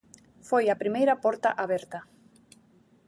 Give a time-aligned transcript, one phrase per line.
[0.49, 1.99] Foi a primeira porta aberta.